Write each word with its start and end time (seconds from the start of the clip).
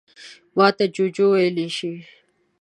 _ماته 0.57 0.85
جُوجُو 0.95 1.25
ويلی 1.33 1.67
شې. 1.77 1.93